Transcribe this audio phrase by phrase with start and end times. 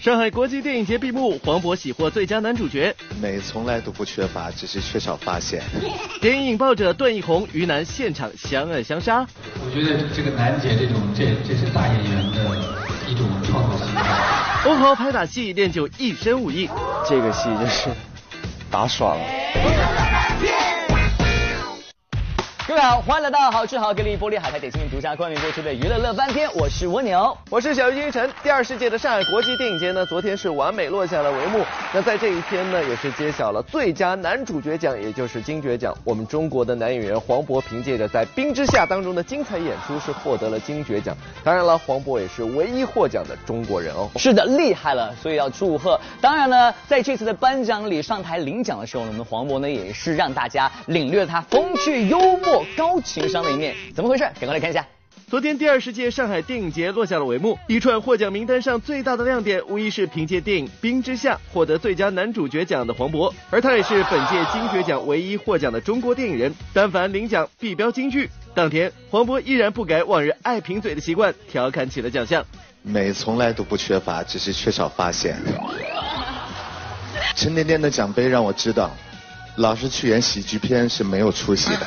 [0.00, 2.96] 上海国际电影节闭幕，黄渤喜获最佳男主角。
[3.20, 5.62] 美从来都不缺乏，只是缺少发现。
[6.22, 9.26] 电影引爆者段奕宏、于南现场相爱相杀。
[9.62, 12.56] 我觉得这个楠姐这种，这这是大演员的
[13.06, 14.70] 一种创作心态。
[14.70, 16.66] 欧豪拍打戏练就一身武艺，
[17.06, 17.90] 这个戏就是
[18.70, 20.19] 打爽了。
[22.70, 28.30] 各位好，欢迎来到好吃好给力玻璃海苔点心独家冠名播出的娱乐乐翻天，我是蜗牛，我是小鱼金晨。
[28.44, 31.64] 第二世界的上海国际电影节呢，昨天是完美落下了帷幕。
[31.92, 35.92] 那在这一天呢，也是揭晓了最佳男主角奖，也就是金爵奖。
[36.04, 41.16] 我们中国的男演员黄渤凭借着在《冰之下》当中的精彩演出，是获得了金爵奖。
[41.42, 44.08] 当然了，黄渤也是唯一获奖的中国人哦。
[44.14, 46.00] 是的，厉害了，所以要祝贺。
[46.20, 52.59] 当然呢，在这次的颁奖礼上台领奖的时候，我们黄渤呢也是让大家领略了他风趣幽默。
[52.76, 54.24] 高情商的一面，怎么回事？
[54.38, 54.86] 赶快来看一下。
[55.28, 66.52] 昨天第二十届上海电影节落下了帷幕，一串获奖名单上最大的亮点，无疑是凭借电影《冰之下》获得最佳男主角奖的黄渤，而他也是本届金爵奖唯一获奖的中国电影人。
[66.72, 72.44] 但凡领奖必标金句，当天黄渤依然不改往日爱贫嘴的习惯，调侃起了奖项。
[72.82, 75.36] 美从来都不缺乏，只是缺少发现。
[77.36, 78.90] 沉甸甸的奖杯让我知道，
[79.58, 81.86] 老是去演喜剧片是没有出息的。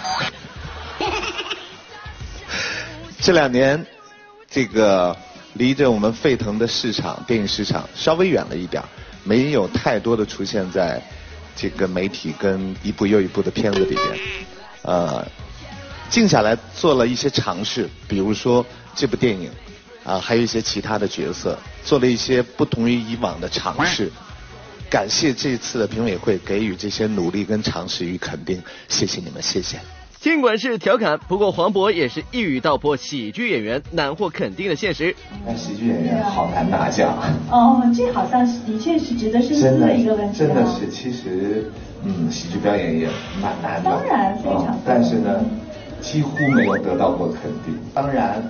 [3.26, 3.86] 这两年，
[4.52, 5.16] 这个
[5.54, 8.84] 离着我们沸腾的市场电影市场稍微远了一点
[9.24, 11.02] 没有太多的出现在
[11.56, 14.20] 这个媒体跟一部又一部的片子里边。
[14.82, 15.26] 呃，
[16.10, 19.50] 静下来做了一些尝试，比如说这部电影
[20.04, 24.12] 啊，还有一些其他的角色，做了一些不同于以往的尝试。
[24.90, 29.80] 感谢这次的评委会给予这些努力跟尝试与肯定，谢谢你们，谢谢。
[30.24, 35.14] 尽管是调侃，不过黄渤也是一语道破喜剧演员难获肯定的现实。
[35.46, 37.14] 那喜剧演员好难拿奖。
[37.52, 40.40] 哦，这好像是的确是值得深思的一个问题。
[40.40, 41.70] 真的是，其实，
[42.06, 43.10] 嗯，喜剧表演也
[43.42, 43.90] 蛮难的。
[43.92, 44.80] 当然，非常。
[44.86, 45.44] 但是呢，
[46.00, 47.78] 几乎没有得到过肯定。
[47.94, 48.42] 当然，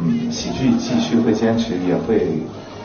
[0.00, 2.38] 嗯，喜剧继续会坚持，也会。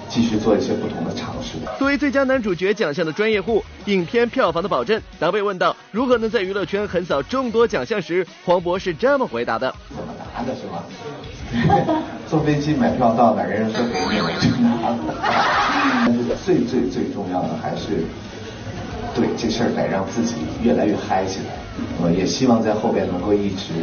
[0.09, 1.57] 继续做一些不同的尝试。
[1.77, 5.01] 作为最佳男主角奖项的专业户，影片票房的保证。
[5.19, 10.83] 当被问到如何能在娱乐圈横扫众多奖项时，黄渤是这么回答的：怎么拿的是吗？
[12.27, 14.95] 坐飞机买票到哪，人人说给你我就拿。
[16.05, 18.03] 但是最最最重要的还是，
[19.15, 21.45] 对这事儿得让自己越来越嗨起来。
[22.01, 23.73] 我也希望在后边能够一直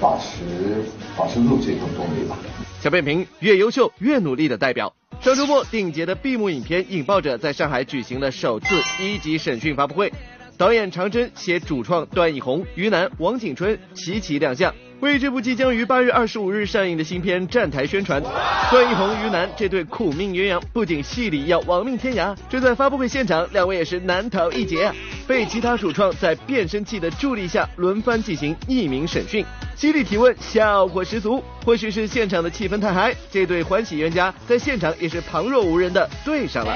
[0.00, 0.84] 保持
[1.16, 2.36] 保持住这种动力吧。
[2.80, 4.92] 小变平越优秀越努力的代表。
[5.18, 10.10] 上周末，电影节的闭幕影片《引爆者》在上海举行了首次一级审讯发布会，
[10.56, 18.22] 导演常真携主创段奕宏、于南、王景春齐齐亮相，为这部即将于八月二十五日上映的新片站台宣传。
[18.70, 24.94] 段奕宏、于南这对苦命鸳鸯，不仅戏里要亡命天涯，这在发布会现场，两位也是难逃一劫啊！
[25.26, 29.42] 被其他主创在变声器的助力下轮番进行匿名审讯。
[29.74, 31.42] 犀利提问，效果十足。
[31.64, 36.74] 或许是现场的气氛太嗨，这对欢喜冤家在现场也是旁若无人的对上了。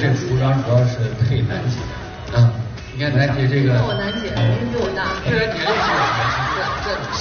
[0.00, 0.98] 这服装主要是
[1.28, 2.52] 配楠姐，啊，
[2.94, 6.55] 你看楠姐这个，我楠姐年龄比我大，虽然年龄是在在你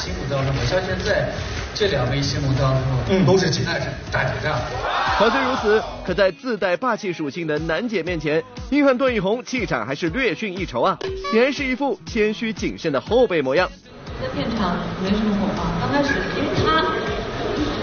[0.05, 1.25] 心目当中，我相信在
[1.73, 3.73] 这两位心目当中，嗯，都是金大
[4.11, 4.53] 大姐大。
[5.17, 10.95] 话虽如此，可在自带霸气属性的楠姐面前，硬汉段奕宏气场还是略逊一筹啊，
[11.33, 13.67] 依然是一副谦虚谨慎的后辈模样。
[14.21, 16.85] 在片场没什么火花，刚开始因为他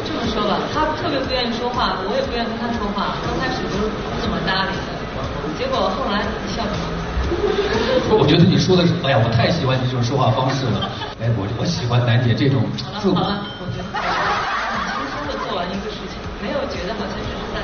[0.06, 6.22] 这么说吧，他特别不愿意说话，我也不愿意跟他说话，刚开始都不怎么搭理的，结果后来
[6.54, 6.86] 笑什么？
[8.14, 10.88] 我觉得你说的是，哎呀，我太喜欢你这种说话方式了，
[11.22, 12.58] 哎，我我喜欢楠姐这种。
[12.82, 17.62] 好了好了，我觉得很轻松的做完一个事情，没有觉得好像是在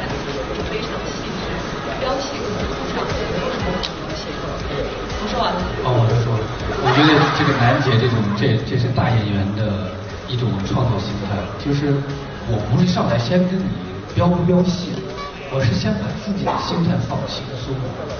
[0.70, 1.50] 非常细致、
[1.98, 4.30] 标细和铺上，没有什么描写。
[5.18, 5.58] 我说完了。
[5.82, 6.42] 哦，我就说了。
[6.70, 9.90] 我觉得这个楠姐这种，这这是大演员的
[10.30, 11.90] 一种创作心态，就是
[12.46, 13.66] 我不是上来先跟你
[14.14, 14.94] 飙不飙戏，
[15.50, 17.74] 我是先把自己的心态放轻松，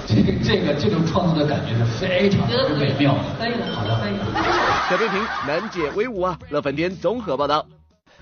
[0.07, 2.47] 这个这个这种创作的感觉是非常
[2.77, 3.19] 美妙的。
[3.37, 4.13] 可以了，好的，可以。
[4.89, 6.37] 小飞平，楠姐威武啊！
[6.49, 7.65] 乐粉天综合报道。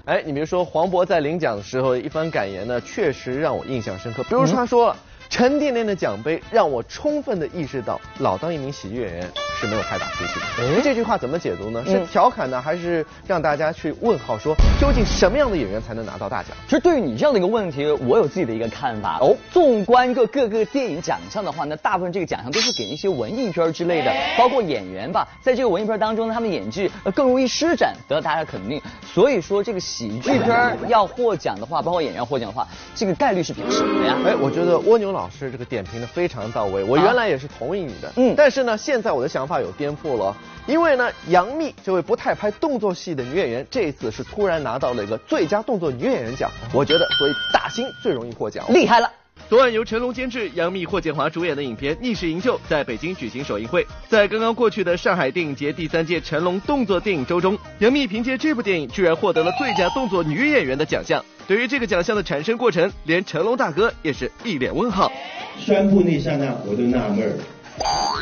[0.06, 4.24] 哎，你别说黄渤在领奖的时候一番感言呢，确实让我印象深刻。
[4.24, 4.95] 比如说他说。
[5.29, 10.45] 沉甸甸的奖杯让我充分的意识到，老当一名喜剧演员是没有太大出息的。
[10.57, 11.83] 哎，这句话怎么解读呢？
[11.85, 16.51] 是调侃呢，还是让大家去问号说，究竟什么样的演员才能拿到大奖？
[16.68, 19.35] 其实对于你这样的一个问题，我有自己的一个看法哦。
[19.51, 28.81] 纵观各各个电影奖项的话，那大部分这个奖项都是给那些文艺片之类的，包括演员吧，在这个文艺片当中，他们演技更容易施展，得到大家肯定。
[29.06, 34.15] 所以说，这个喜剧片要获奖的话，包括演员获奖的话，这个概率是比较小的呀。
[34.25, 35.29] 哎，我觉得蜗牛老。
[35.29, 40.35] 师这个点评的非常到位，我原来也是同意你的，嗯但是呢，现在我的想法有颠覆了，
[40.65, 48.65] 因为呢，杨幂这位不太拍动作戏的女演员，这一次是突然拿到了一个最佳动作女演员奖，我觉得所以大星最容易获奖。
[48.73, 49.11] 厉害了。
[49.49, 53.88] 昨晚由成龙监制、杨幂、霍建华主演的影片《逆势营救》在北京举行首映会。
[54.09, 61.23] 在刚刚过去的上海电影节第三届成龙动作电影周中，杨幂凭借这部电影居然获得了最佳动作女演员的奖项。
[61.47, 65.09] 对于这个奖项的产生过程，连成龙大哥也是一脸问号。
[65.57, 67.31] 宣布那刹那，我就纳闷儿，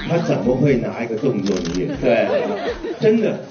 [0.07, 1.97] 他怎么会拿一个动作女演员？
[1.99, 2.43] 对，
[3.01, 3.43] 真的，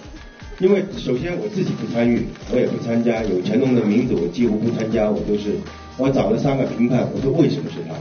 [0.60, 5.56] 因为首先我自己不参与，我也不参加，有成龙的名字我几乎不参加，我都是
[5.96, 7.94] 我找了三个评判，我说为什么是他？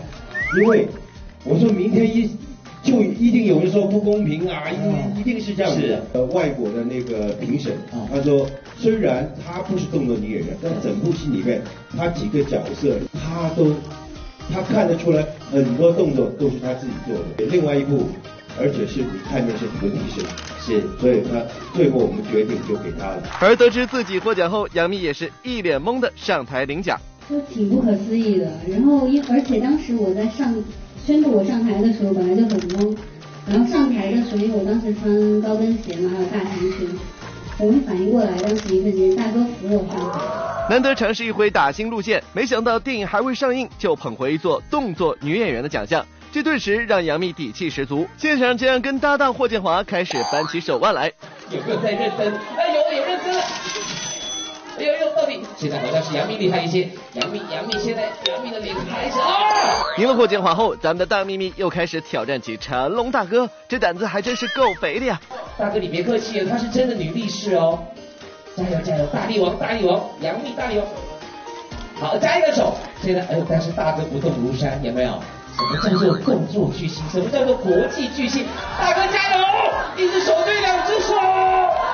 [0.59, 0.87] 因为
[1.43, 2.29] 我说明天一
[2.81, 6.05] 就一定有人说不公平啊，一一定是这样子的。
[6.13, 7.73] 呃，外国的那个评审，
[8.11, 8.45] 他说
[8.77, 11.61] 虽然他不是动作女演员，但整部戏里面
[11.97, 13.73] 他几个角色他都
[14.51, 17.45] 他看得出来很多动作都是他自己做的。
[17.51, 18.09] 另外一部，
[18.59, 20.25] 而且是你看见是你的提升，
[20.59, 21.41] 是，所以他
[21.73, 23.23] 最后我们决定就给他了。
[23.39, 26.99] 而得知自己获奖后，杨幂也是一脸懵的上台领奖。
[27.29, 28.51] 就挺不可思议的。
[28.69, 30.53] 然后因而且当时我在上
[31.05, 32.97] 宣布我上台的时候，本来就很懵。
[33.45, 36.87] 然后上台的时候，因为我当时穿高跟鞋嘛，还有大长裙，
[37.57, 40.19] 我没反应过来，当时一瞬间大哥扶我上台。
[40.69, 48.07] 难得尝试一回打新路线，没想到电影还未上映就捧回一座动作女演员的奖项，这顿时让杨幂底气十足。
[48.17, 51.11] 现场竟然跟搭档霍建华开始扳起手腕来。
[51.51, 52.31] 有没有在认真？
[52.31, 52.82] 哎，有。
[54.77, 56.89] 哎呦呦，到底现在好像是杨幂厉害一些。
[57.13, 59.83] 杨幂，杨幂现在杨幂的脸开始啊！
[59.97, 65.21] 赢了霍建华后，咱们的大幂幂又开始挑战起成龙大哥，这胆子还真是够肥的呀！
[65.57, 67.79] 大哥你别客气，她是真的女力士哦。
[68.55, 70.87] 加油加油，大力王大力王，杨幂大力王。
[71.99, 72.75] 好，加一个手。
[73.01, 75.21] 现在哎呦，但是大哥不动如山，有没有？
[75.55, 77.03] 什么叫做动作巨星？
[77.11, 78.43] 什么叫做国际巨星？
[78.79, 79.32] 大哥加油！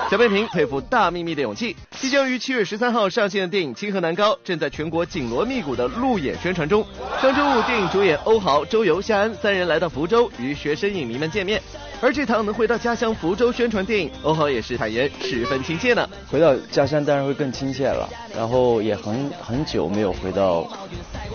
[0.09, 1.75] 小贝平佩服大幂幂的勇气。
[1.91, 6.83] 即将于七月十三号上线的电影《清河南高》正在全国紧锣密鼓的路演宣传中。
[7.21, 11.61] 上周五，电影主演欧豪、周游、夏安三人来到福州与学生影迷们见面。
[12.01, 16.09] 而这趟能回到家乡福州宣传电影，欧豪也是坦言十分亲切呢。
[16.31, 20.67] 回到家乡当然会更亲切了，然后也很很久没有回到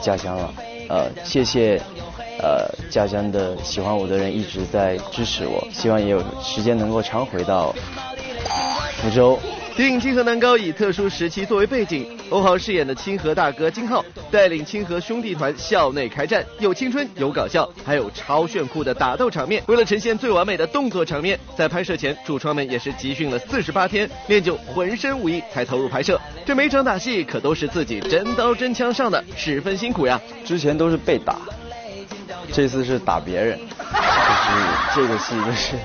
[0.03, 0.53] 家乡了。
[0.89, 1.81] 呃，谢谢
[2.41, 7.73] 呃家乡的喜欢我的人一直在支持我，希望也有时间能够常回到
[9.03, 9.39] 福州。
[9.77, 19.61] 电影《清河南高》以特殊时期作为背景，欧豪饰演的清河大哥金浩带领清河兄弟团校内开战，有青春有搞笑，还有超炫酷的打斗场面。
[19.67, 26.21] 为了呈现最完美的动作场面，在拍摄前主创们也是集训了四十八天，练就浑身武艺才投入拍摄。
[26.47, 30.21] 这每场打戏可都是自己真刀真枪上的，十分辛苦呀。
[30.45, 31.37] 之前都是被打，
[32.53, 35.77] 这次是打别人，就是这个戏就是。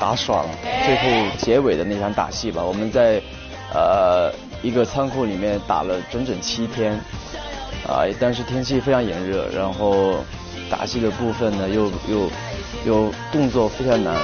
[0.00, 0.50] 打爽了，
[0.84, 3.20] 最后结尾的那场打戏吧，我们在
[3.72, 4.32] 呃
[4.62, 6.92] 一个仓库里面打了整整七天，
[7.86, 10.24] 啊、但是天气非常炎热，然后
[10.68, 12.30] 打戏的部分呢又又
[12.84, 14.14] 又动作非常难，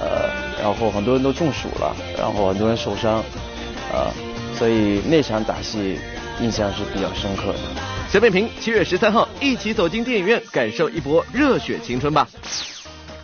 [0.00, 0.28] 呃，
[0.62, 3.18] 然后很多人都中暑了，然后很多人受伤，
[3.92, 4.12] 啊、
[4.54, 5.98] 所以那场打戏
[6.40, 7.58] 印象是比较深刻的。
[8.10, 12.28] 小扁平七月十三号一起走进电影院，感受一波热血青春吧。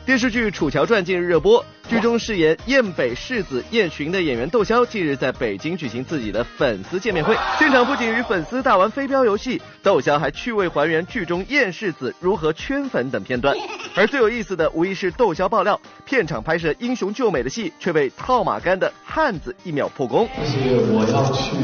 [0.05, 13.57] 电视剧《楚乔传》近日热播，剧中饰演燕北世子燕洵的演员窦骁近日在北京举行自己的粉丝见面会，现场不仅与粉丝大玩飞镖游戏，窦骁还趣味还原剧中燕世子如何圈粉等片段。
[13.95, 20.29] 而最有意思的，无疑是窦骁爆料，片场拍摄英雄救美的戏，却被套马杆的汉子一秒破功。
[20.37, 20.59] 就是
[20.91, 21.57] 我要去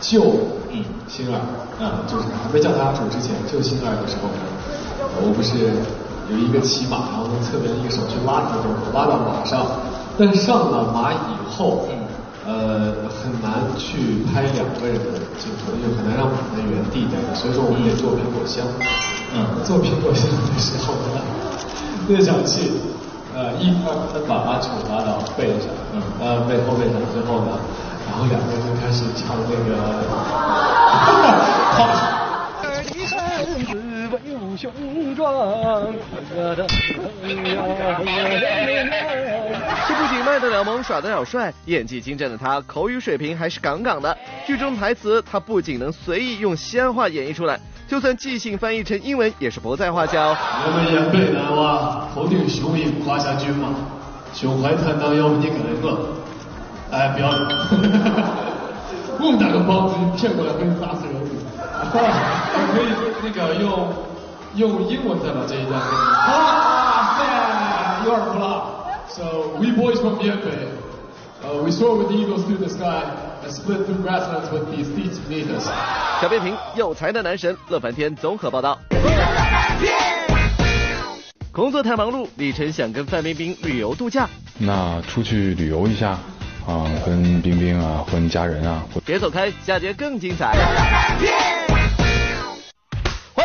[0.00, 0.58] 救
[1.06, 1.40] 星儿，
[1.78, 4.40] 嗯，就是还没叫他主之前救星儿的时候呢，
[5.20, 6.05] 我不是。
[6.30, 9.66] 有一个骑马，然后从侧边一个手去拉他，就拉到马上。
[10.18, 11.86] 但上了马以后，
[12.46, 17.34] 呃，很难去拍两个人的镜头，就很难让马在原地待着。
[17.34, 18.64] 所以说我们得做苹果箱。
[19.34, 21.20] 嗯，做苹果箱的时候呢，
[22.08, 22.72] 那场戏，
[23.34, 27.58] 呃，一二三把把手拉到背上，嗯，呃，背后背上之后呢，
[28.08, 29.70] 然后两个人就开始唱那个。
[34.56, 34.72] 雄
[35.14, 35.92] 壮，
[39.86, 44.16] 这不仅卖得了萌，耍得了帅，演技精湛的他，口语水平还是杠杠的。
[44.46, 50.36] 剧中台词他不仅能随意用西安话演绎出来，就算即兴翻译成英文也是不在话下哦。
[50.38, 53.68] 我们燕北男娃头顶雄鹰胯下骏马，
[54.32, 56.08] 胸怀坦荡要不你跟我，
[56.90, 57.68] 哎，不要了，
[59.20, 61.14] 我们大个包子骗过来给你打死人。
[61.92, 62.84] 可以
[63.22, 63.88] 那个用
[64.56, 65.96] 用英文再把这一段给你。
[66.32, 68.72] 啊，man，有耳福了。
[69.08, 69.24] So
[69.58, 70.68] we boys from Yanbei,
[71.44, 73.02] uh, we soar with the eagles through the sky
[73.44, 75.68] and split through grasslands with the steeds beneath us.
[76.20, 78.78] 小变频有才的男神乐翻天综合报道。
[81.52, 84.28] 工作太忙碌，李晨想跟范冰冰旅游度假。
[84.58, 86.18] 那出去旅游一下
[86.66, 88.82] 啊，跟冰冰啊，跟家人啊。
[89.04, 90.54] 别走开，下节更精彩。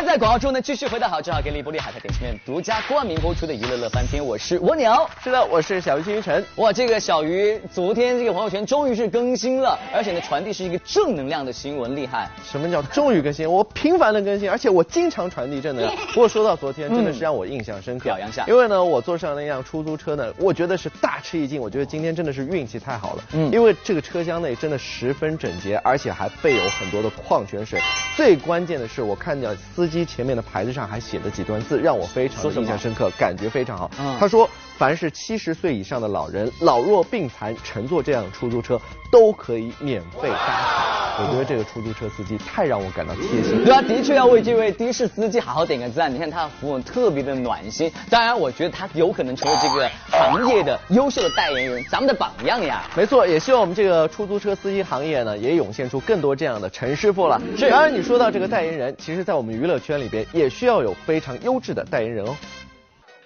[0.05, 4.91] 在广告中呢继续回到好，正好给力玻璃海苔点心面独家冠名播出的娱乐乐翻天，我是蜗牛。
[5.23, 6.43] 是的，我是小鱼金鱼晨。
[6.55, 12.27] 哇，这个小鱼昨天这个朋友圈终于是更新了，而且呢传递是一个正能量的新闻，厉害。
[12.43, 13.49] 什么叫终于更新？
[13.49, 15.95] 我频繁的更新，而且我经常传递正能量。
[16.13, 18.05] 不过说到昨天，真的是让我印象深刻。
[18.05, 18.43] 表扬下。
[18.47, 21.61] 因为呢，我坐上那辆出租车呢，我觉得是大吃一惊。
[21.61, 23.23] 我觉得今天真的是运气太好了。
[23.33, 23.51] 嗯。
[23.51, 27.79] 因为这个车厢内真的十分整洁，而且还备有很多的矿泉水。
[28.17, 30.61] 最关键的是，我看见司机前面的牌。
[30.63, 33.89] 子上还写了几段字，让我非常印象深刻，感觉非常好。
[34.19, 38.79] 他说：“凡是七十岁以上的老人、老弱病残乘坐这辆出租车，
[39.11, 43.65] 都可以免费搭乘。”我觉得这个出租车司机太让我感到贴心。
[43.65, 46.13] 对啊，的确要为这位的士司机好好点个赞。
[46.13, 47.91] 你看他的服务特别的暖心。
[48.09, 52.83] 当然，我觉得他有可能成为这个行业的优秀的代言人，咱们的榜样呀。
[52.95, 57.41] 没错，也希望我们这个出租车司机行业呢，也涌现出更多这样的陈师傅了。
[57.57, 57.69] 是。
[57.69, 60.51] 当然，你说到这个代言人，其实在我们娱乐圈里边也。
[60.51, 62.35] 需要有非常优质的代言人哦。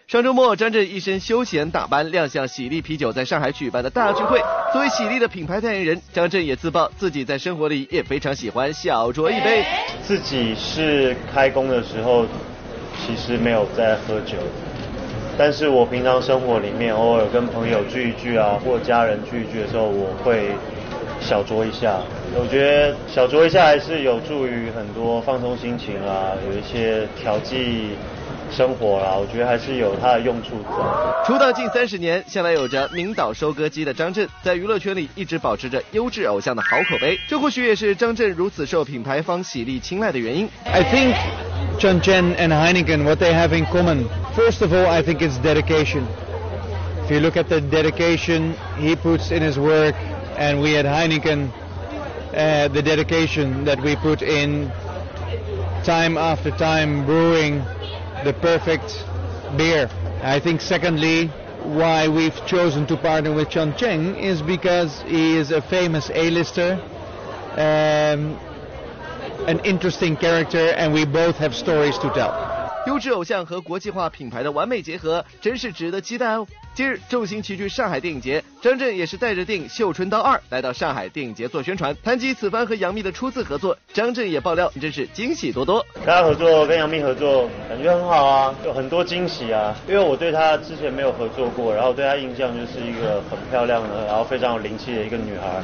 [0.08, 4.40] 上周末，张震一身休闲打扮亮相喜力啤酒在上海举办的大聚会。
[4.72, 9.66] 作为喜力的品牌代言人，张震也自曝自己在生活里也非常喜欢小酌一杯。
[10.04, 12.24] 自己是开工的时候，
[13.00, 14.38] 其实没有在喝酒，
[15.40, 20.52] 但是我平常生活里面偶尔跟朋友聚一聚啊，或家人聚一聚的时候，我会。
[21.22, 22.02] 小酌一下，
[22.36, 27.92] 我觉得小酌一下还是有助于很多放松心情啊，有一些调剂
[28.52, 31.26] 生活啦，我觉得还是有它的用处在。
[31.26, 40.48] 出道近三十年，向来有着名导收割机的张震，在娱乐圈里一直保持着优质偶像的好口碑，这或许也是张震如此受品牌方喜力青睐的原因。
[40.66, 41.16] I think
[41.80, 44.06] John Chen and Heineken what they have in common.
[44.36, 46.04] First of all, I think it's dedication.
[47.06, 49.96] If you look at the dedication he puts in his work.
[50.38, 51.50] and we at Heineken,
[52.34, 54.70] uh, the dedication that we put in
[55.84, 57.64] time after time brewing
[58.26, 59.06] the perfect
[59.56, 59.88] beer.
[60.24, 61.28] I think secondly,
[61.62, 66.74] why we've chosen to partner with Chun Cheng is because he is a famous A-lister,
[67.54, 68.40] um,
[69.48, 72.45] an interesting character, and we both have stories to tell.
[72.86, 76.46] 优质偶像和国际化品牌的完美结合，真是值得期待哦。
[76.76, 81.96] 今日众星齐聚上海电影节，张震也是带着电影《绣春刀二》来到上海电影节做宣传。
[82.04, 85.84] 谈及此番和杨幂的初次合作，张震也爆料，真是惊喜多多。
[85.96, 89.76] 跟他合作，跟杨幂合作，感觉很好啊，有很多惊喜啊。
[89.88, 95.64] 因为我对她之前没有合作过，然后对她印象就是一个很漂亮的，然后非常有灵气的一个女孩。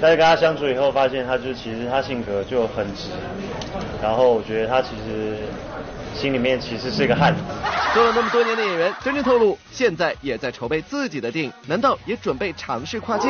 [0.00, 3.08] 但是跟他相处以后，发现他就是其实他性格就很直，
[4.02, 5.36] 然后我觉得他其实。
[6.14, 7.42] 心里面其实是一个汉子。
[7.92, 13.28] 做了那么多年的演员，真正透露现在也在筹备自己的电影，难道也准备尝试跨界？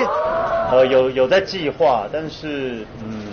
[0.70, 3.26] 呃，有有在计划，但是嗯，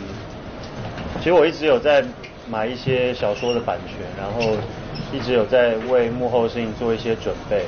[1.19, 2.03] 其实我一直有在
[2.49, 4.57] 买一些小说的版权，然后
[5.11, 7.63] 一直有在为幕后的事情做一些准备。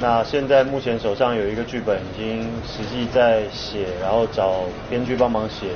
[0.00, 5.66] 那现在目前手上有一个剧本，已经实际在写，然后找编剧帮忙写，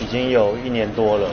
[0.00, 1.28] 已经有一年多了。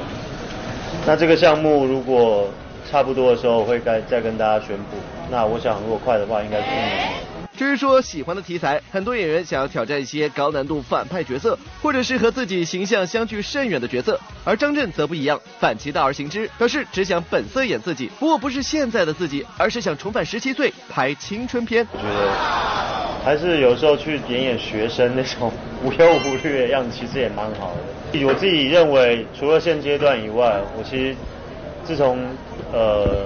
[1.07, 2.48] 那这个项目如果
[2.89, 4.98] 差不多的时候会再再跟大家宣布。
[5.31, 7.19] 那我想，如果快的话，应该是一年。
[7.60, 14.18] 至于说喜欢的题材，很多演员想要挑战一些高难度反派角色，或者是和自己形象相距甚远的角色。
[14.46, 21.86] 而张震则不一样，反其道而行之，表示只想本色演自己，不过不是现在的自己，而是想重返十七岁拍青春片。
[21.92, 25.51] 我觉得还是有时候去演演学生那种
[25.84, 27.75] 无忧无虑的样子，其实也蛮好
[28.13, 28.25] 的。
[28.25, 31.13] 我自己认为，除了现阶段以外，我其实
[31.84, 32.25] 自从
[32.72, 33.25] 呃，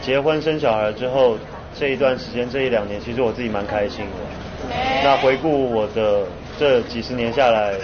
[0.00, 1.36] 结婚生小孩之后，
[1.78, 4.74] 这一段时间这一两年，其实我自己蛮开心的。
[5.02, 6.26] 那回顾我的
[6.58, 7.74] 这几十年下来，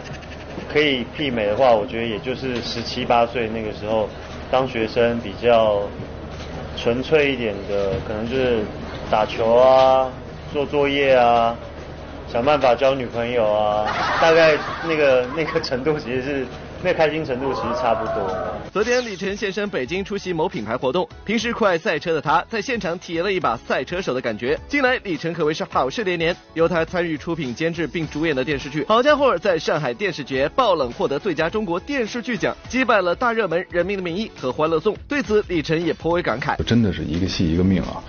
[0.72, 4.08] 可以媲美的话，我觉得也就是十七八岁那个时候，
[4.50, 5.82] 当学生比较
[6.76, 8.60] 纯粹一点的，可能就是
[9.10, 10.10] 打球啊、
[10.52, 11.56] 做作业啊、
[12.30, 13.86] 想办法交女朋友啊，
[14.20, 16.46] 大概那个那个程度其实是
[16.82, 18.52] 那开心程度其实差不多。
[18.72, 24.58] 昨天李晨现身北京出席某品牌活动，平时酷爱赛车的他在现场体验了一把赛车手的感觉。
[24.68, 34.94] 近来李晨可谓是好事连连，由他参与出品、监制并主演的电视剧《好家伙》在上海电视节爆冷获得最佳中国电视剧奖，击败了大热门《人民的名义》和《欢乐颂》。
[35.08, 38.02] 对此，李晨也颇为感慨：“真的是一个戏一个命啊！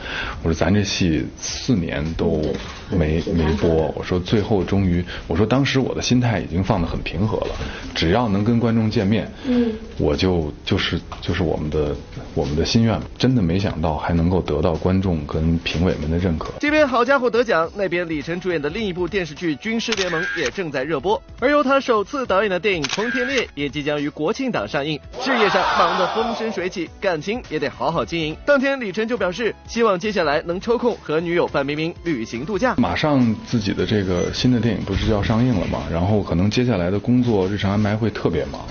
[0.44, 2.44] 我说咱这戏四年都
[2.90, 7.56] 没没播，我说最后终于，我说当时我的心态已经放得很平和了，
[7.96, 11.96] 只要能跟观众见面，嗯，我就就是就是我们的
[12.34, 13.00] 我们的心愿。
[13.18, 16.54] 真的没想到还能够得到观众跟评委们的认可。
[16.60, 25.00] 这边好家伙得奖，那边李晨主演的另一部电视剧《军师联盟》也正在热播，而由他首次导演的电影《冲天猎》也即将于国庆档上映。
[25.20, 28.36] 事业上忙得风生水起，感情也得好好经营。
[28.46, 32.76] 当天李晨就表示，希望接下来能抽空和女友范冰冰旅行度假。
[32.80, 35.80] 马上自己的这个新的电影不是就要上映了吗？
[35.92, 38.62] 然后可能接下来的工作日常安排会特别忙，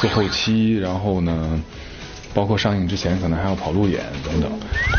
[0.00, 1.60] 做后期，然后呢，
[2.32, 4.50] 包括上映之前可能还要跑路演等等。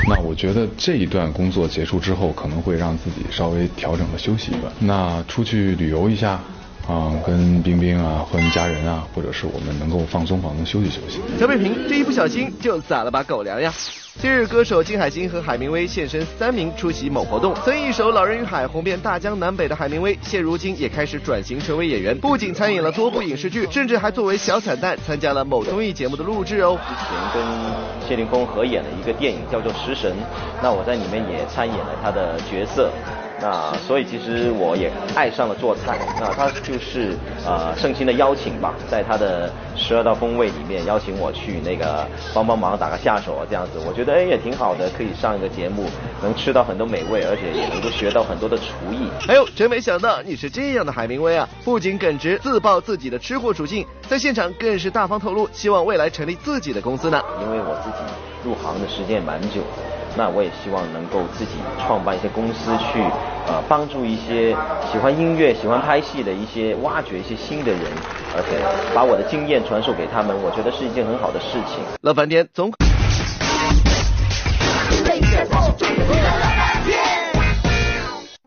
[0.08, 4.72] 那我觉得这一段工作结束之后，可能会让自己稍微调整和休息一段。
[4.80, 6.40] 那出去旅游一下。
[6.88, 11.20] 啊，跟冰冰啊，跟家人啊，或者是我们能够放松放松、休息休息。
[11.40, 13.72] 小北平这一不小心就撒了把狗粮呀！
[14.20, 26.78] 近日，歌手金海心和海明威现身三名出席某活动，曾一首《老人与海》红遍大江南北的海明威，现如今也开始转型成为演员，不仅参演了多部影视剧，甚至还作为小彩蛋参加了某综艺节目的录制哦。
[26.88, 30.12] 之前跟谢霆锋合演了一个电影叫做《食神》，
[30.62, 32.92] 那我在里面也参演了他的角色。
[33.42, 45.86] 那所以其实我也爱上了做菜，那他就是呃盛情的邀请吧，在他的十二道风味里面邀请我去那个帮帮忙打个下手啊这样子，我觉得哎也挺好的，可以上一个节目，
[46.22, 49.10] 能吃到很多美味，而且也能够学到很多的厨艺。
[49.28, 51.50] 哎呦，真没想到你是这样的海明威啊！
[51.66, 57.20] 不仅耿直自曝自己的吃货属性，在现场更是大方透露希望未来成立自己的公司呢。
[57.42, 57.98] 因为我自己
[58.44, 59.92] 入行的时间也蛮久的。
[60.16, 63.00] 那我也希望能够自己创办一些公司，去
[63.48, 64.56] 呃帮助一些
[64.92, 67.82] 喜欢音乐、喜欢拍戏的一些挖掘一些新的人，
[68.36, 68.60] 而且
[68.94, 71.84] 把我的经验传授给他们，我觉得是一件很好的事情。
[72.02, 72.72] 乐翻天总。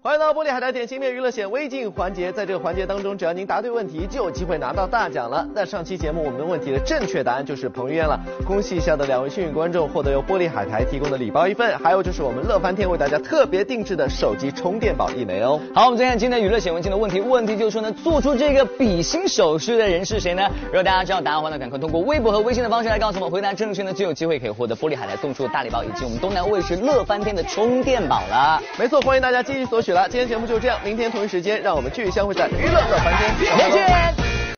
[0.06, 5.48] 欢迎到玻璃海苔点心面娱乐显微镜环节，在这个环节当中，只要您答对问题，就有机会拿到大奖了。
[5.54, 15.58] 那上期节目我们的问题的正确答案就是彭于晏了，恭喜以下的两位幸运观众获得由玻璃海苔提供的礼包一份，还有就是我们乐翻天为大家特别定制的手机充电宝一枚哦。
[15.74, 20.46] 好，我们再看今天娱乐显微镜的问题，问题就是说呢，做出这个比心手势的人是谁呢？
[20.66, 28.60] 如果大家知道答案的话呢，赶快通过微博和微信的方式来告诉我们，回答正确呢就有机会可以获得玻璃海苔送出的大礼包以及我们东南卫视乐翻天的充电宝了。
[28.78, 30.07] 没错，欢迎大家继续索取了。
[30.11, 30.78] 今天节目就这样。
[30.85, 34.33] 明天同一时间，让我们继续相会在娱乐乐翻天，再见。